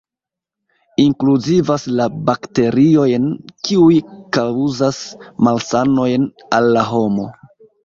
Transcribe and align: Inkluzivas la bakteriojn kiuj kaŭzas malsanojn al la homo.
Inkluzivas 1.01 1.85
la 1.99 2.07
bakteriojn 2.29 3.29
kiuj 3.69 3.99
kaŭzas 4.39 5.05
malsanojn 5.51 6.29
al 6.61 6.75
la 6.79 6.89
homo. 6.91 7.31